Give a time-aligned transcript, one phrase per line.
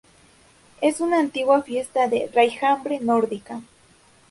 [0.81, 3.61] Es una antigua fiesta de raigambre nórdica.